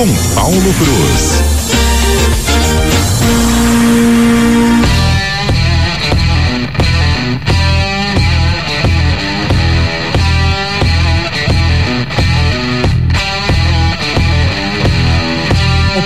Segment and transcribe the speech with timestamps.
[0.00, 1.42] com Paulo Cruz.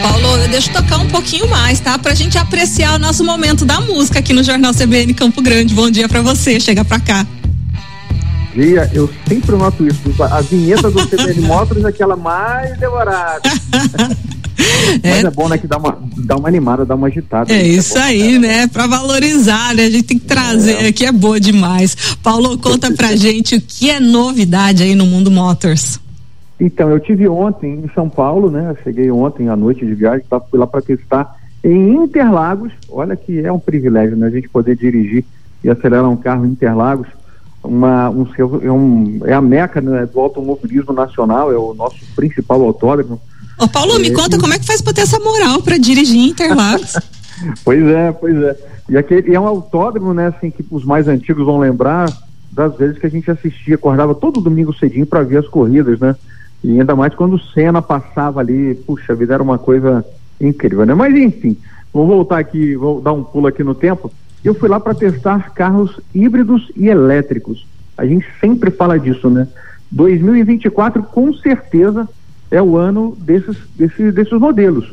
[0.02, 1.96] Paulo, deixa eu tocar um pouquinho mais, tá?
[1.96, 5.72] Pra gente apreciar o nosso momento da música aqui no Jornal CBN Campo Grande.
[5.72, 7.24] Bom dia para você, chega pra cá
[8.54, 10.22] dia, eu sempre noto isso.
[10.22, 13.42] A vinheta do CBN Motors é aquela mais demorada.
[15.02, 15.10] É.
[15.10, 17.52] Mas é bom, né, que dá uma, dá uma animada, dá uma agitada.
[17.52, 17.66] É né?
[17.66, 18.66] isso é bom, aí, né?
[18.68, 19.86] Pra valorizar, né?
[19.86, 20.86] A gente tem que trazer é.
[20.86, 22.16] aqui, é boa demais.
[22.22, 25.98] Paulo, conta pra gente o que é novidade aí no mundo Motors.
[26.60, 28.70] Então, eu tive ontem em São Paulo, né?
[28.70, 31.34] Eu cheguei ontem à noite de viagem, tá, fui lá para testar
[31.64, 32.72] em Interlagos.
[32.88, 34.28] Olha que é um privilégio, né?
[34.28, 35.24] A gente poder dirigir
[35.64, 37.08] e acelerar um carro em Interlagos
[37.64, 38.26] uma, um,
[38.62, 43.20] é, um, é a meca né, do automobilismo nacional, é o nosso principal autódromo.
[43.58, 46.98] Ô Paulo, me conta como é que faz para ter essa moral para dirigir Interlagos?
[47.64, 48.56] pois é, pois é.
[48.88, 52.10] E aquele e é um autódromo, né, assim, que os mais antigos vão lembrar
[52.52, 56.14] das vezes que a gente assistia, acordava todo domingo cedinho para ver as corridas, né?
[56.62, 60.04] E ainda mais quando o Senna passava ali, puxa vida, era uma coisa
[60.40, 60.94] incrível, né?
[60.94, 61.56] Mas enfim,
[61.92, 64.10] vou voltar aqui, vou dar um pulo aqui no tempo
[64.44, 67.66] eu fui lá para testar carros híbridos e elétricos.
[67.96, 69.48] A gente sempre fala disso, né?
[69.90, 72.08] 2024 com certeza
[72.50, 74.92] é o ano desses, desses, desses modelos.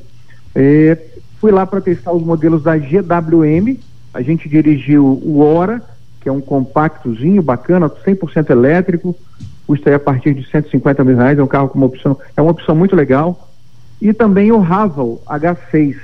[0.55, 0.97] É,
[1.39, 3.77] fui lá para testar os modelos da GWM,
[4.13, 5.81] a gente dirigiu o Hora,
[6.21, 9.15] que é um compactozinho bacana, 100% elétrico,
[9.65, 12.51] custa a partir de 150 mil reais, é um carro com uma opção, é uma
[12.51, 13.49] opção muito legal.
[14.01, 15.95] E também o Raval H6,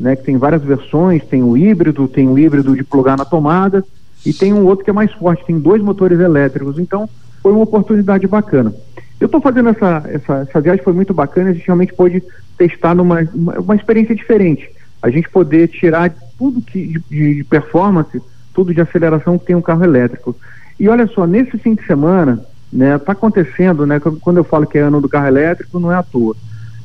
[0.00, 3.84] né, que tem várias versões, tem o híbrido, tem o híbrido de plugar na tomada
[4.24, 7.08] e tem um outro que é mais forte, tem dois motores elétricos, então
[7.42, 8.72] foi uma oportunidade bacana.
[9.20, 12.22] Eu estou fazendo essa, essa, essa viagem, foi muito bacana, a gente realmente pôde
[12.56, 14.70] testar numa uma, uma experiência diferente,
[15.02, 18.20] a gente poder tirar tudo que, de, de performance,
[18.54, 20.34] tudo de aceleração que tem um carro elétrico.
[20.78, 24.78] E olha só, nesse fim de semana, né, tá acontecendo, né, quando eu falo que
[24.78, 26.34] é ano do carro elétrico, não é à toa.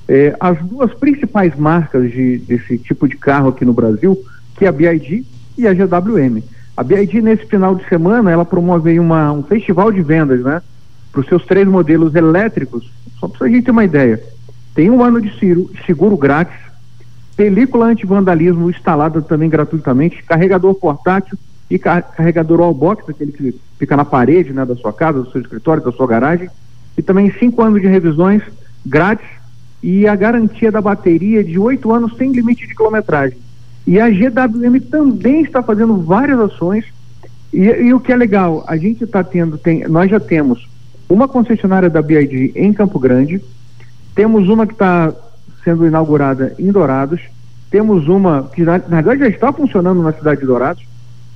[0.08, 4.18] É, as duas principais marcas de, desse tipo de carro aqui no Brasil,
[4.56, 5.26] que é a BID
[5.58, 6.42] e a GWM.
[6.78, 10.62] A BID, nesse final de semana, ela promove uma, um festival de vendas, né?
[11.12, 14.22] Para os seus três modelos elétricos, só para a gente ter uma ideia.
[14.76, 15.32] Tem um ano de
[15.86, 16.60] seguro grátis,
[17.36, 21.38] película anti-vandalismo instalada também gratuitamente, carregador portátil
[21.70, 25.84] e carregador all-box, aquele que fica na parede né, da sua casa, do seu escritório,
[25.84, 26.50] da sua garagem,
[26.98, 28.44] e também cinco anos de revisões
[28.86, 29.28] grátis
[29.86, 33.38] e a garantia da bateria de oito anos sem limite de quilometragem.
[33.86, 36.86] E a GWM também está fazendo várias ações.
[37.54, 40.68] E, e o que é legal, a gente está tendo, tem, nós já temos
[41.08, 43.40] uma concessionária da BID em Campo Grande,
[44.16, 45.14] temos uma que está
[45.64, 47.22] sendo inaugurada em Dourados,
[47.70, 50.84] temos uma que na, na verdade já está funcionando na cidade de Dourados,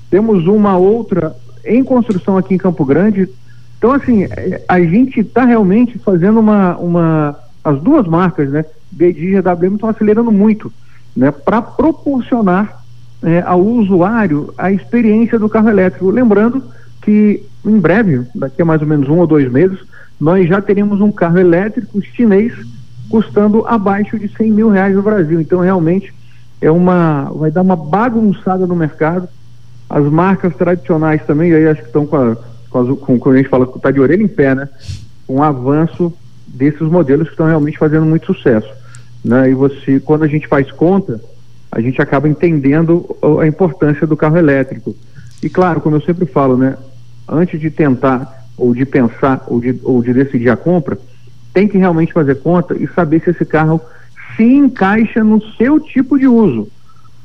[0.09, 3.29] temos uma outra em construção aqui em Campo Grande.
[3.77, 9.19] Então, assim, é, a gente está realmente fazendo uma, uma as duas marcas, né, BD
[9.19, 10.71] e GWM, estão acelerando muito,
[11.15, 12.83] né, para proporcionar
[13.21, 16.09] é, ao usuário a experiência do carro elétrico.
[16.09, 16.63] Lembrando
[17.01, 19.79] que em breve, daqui a mais ou menos um ou dois meses,
[20.19, 22.53] nós já teremos um carro elétrico chinês
[23.09, 25.41] custando abaixo de 100 mil reais no Brasil.
[25.41, 26.13] Então, realmente,
[26.61, 29.27] é uma, vai dar uma bagunçada no mercado.
[29.89, 32.37] As marcas tradicionais também, aí acho que estão com a,
[32.69, 34.69] com, a, com, a gente fala está de orelha em pé, né?
[35.27, 36.13] Um avanço
[36.53, 38.69] desses modelos que estão realmente fazendo muito sucesso.
[39.23, 39.51] Né?
[39.51, 41.19] E você, quando a gente faz conta,
[41.71, 44.95] a gente acaba entendendo a importância do carro elétrico.
[45.41, 46.77] E claro, como eu sempre falo, né,
[47.27, 50.97] antes de tentar ou de pensar ou de, ou de decidir a compra,
[51.53, 53.79] tem que realmente fazer conta e saber se esse carro
[54.35, 56.67] se encaixa no seu tipo de uso.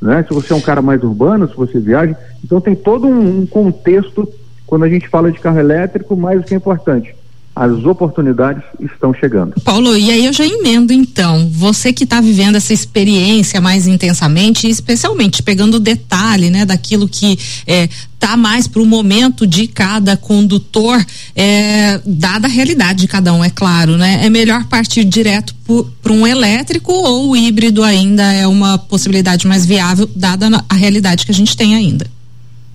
[0.00, 0.24] Né?
[0.28, 4.28] Se você é um cara mais urbano, se você viaja, então tem todo um, contexto
[4.66, 7.14] quando a gente fala de carro elétrico, mais o que é importante
[7.54, 9.54] as oportunidades estão chegando.
[9.60, 14.68] Paulo, e aí eu já emendo então, você que está vivendo essa experiência mais intensamente,
[14.68, 20.16] especialmente pegando o detalhe, né, daquilo que é, tá mais para o momento de cada
[20.16, 20.98] condutor,
[21.36, 24.26] é, dada a realidade de cada um, é claro, né?
[24.26, 25.54] É melhor partir direto
[26.02, 31.24] para um elétrico ou o híbrido ainda é uma possibilidade mais viável, dada a realidade
[31.24, 32.06] que a gente tem ainda?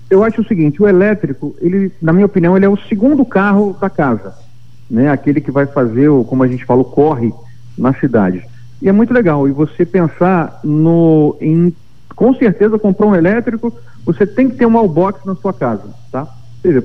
[0.08, 3.76] Eu acho o seguinte, o elétrico, ele, na minha opinião, ele é o segundo carro
[3.80, 4.34] da casa
[4.90, 5.08] né?
[5.08, 7.32] Aquele que vai fazer, o, como a gente fala, o corre
[7.78, 8.42] na cidade.
[8.82, 9.46] E é muito legal.
[9.48, 11.72] E você pensar no, em,
[12.16, 13.72] com certeza, comprar um elétrico,
[14.04, 16.26] você tem que ter um wallbox na sua casa, tá?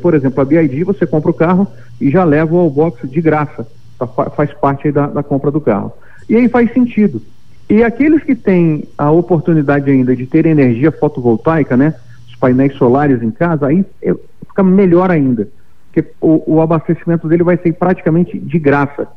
[0.02, 1.68] Por exemplo, a BID, você compra o carro
[2.00, 3.68] e já leva o wallbox de graça,
[3.98, 5.92] tá, faz parte da, da compra do carro.
[6.30, 7.22] E aí faz sentido.
[7.70, 11.96] E aqueles que têm a oportunidade ainda de ter energia fotovoltaica, né?
[12.28, 13.84] Os painéis solares em casa, aí
[14.48, 15.48] fica melhor ainda.
[15.96, 19.08] Porque o, o abastecimento dele vai ser praticamente de graça.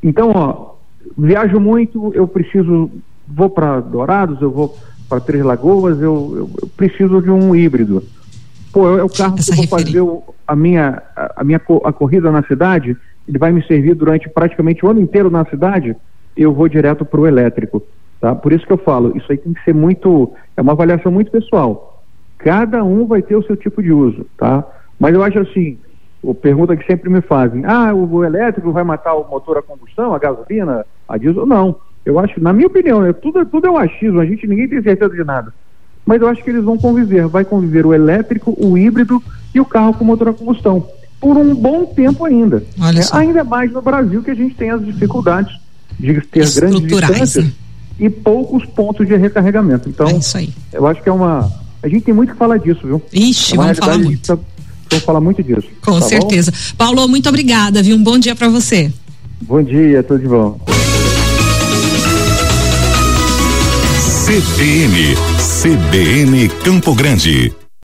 [0.00, 0.74] Então, ó,
[1.16, 2.88] viajo muito, eu preciso,
[3.26, 4.78] vou para Dourados, eu vou
[5.08, 8.04] para Três Lagoas, eu, eu, eu, preciso de um híbrido.
[8.72, 11.60] Pô, é o carro Essa que eu vou fazer o, a minha, a, a minha
[11.84, 12.96] a corrida na cidade,
[13.26, 15.96] ele vai me servir durante praticamente o ano inteiro na cidade,
[16.36, 17.82] eu vou direto para o elétrico.
[18.20, 18.36] Tá?
[18.36, 21.32] Por isso que eu falo, isso aí tem que ser muito, é uma avaliação muito
[21.32, 22.04] pessoal.
[22.38, 24.64] Cada um vai ter o seu tipo de uso, tá?
[25.00, 25.78] Mas eu acho assim,
[26.22, 29.62] o pergunta que sempre me fazem, ah, o, o elétrico vai matar o motor a
[29.62, 31.46] combustão, a gasolina, a diesel?
[31.46, 31.76] Não.
[32.04, 34.82] Eu acho, na minha opinião, é, tudo, tudo é um achismo, a gente ninguém tem
[34.82, 35.52] certeza de nada.
[36.06, 39.22] Mas eu acho que eles vão conviver, vai conviver o elétrico, o híbrido
[39.54, 40.86] e o carro com motor a combustão
[41.20, 42.64] por um bom tempo ainda.
[42.78, 45.54] É, ainda mais no Brasil que a gente tem as dificuldades
[45.98, 47.52] de ter grandes distâncias né?
[47.98, 49.88] e poucos pontos de recarregamento.
[49.88, 51.50] Então, é eu acho que é uma.
[51.82, 53.02] A gente tem muito que falar disso, viu?
[53.12, 54.40] Ixi, é vamos falar muito.
[54.90, 55.68] Vamos falar muito disso.
[55.84, 56.50] Com tá certeza.
[56.50, 56.76] Bom?
[56.76, 57.96] Paulo, muito obrigada, viu?
[57.96, 58.92] Um bom dia para você.
[59.40, 60.58] Bom dia, tudo de bom.
[64.26, 67.52] CBN, CBN Campo Grande.